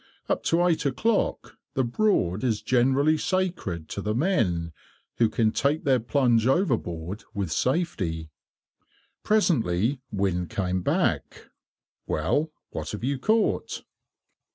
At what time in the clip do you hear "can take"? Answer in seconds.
5.29-5.83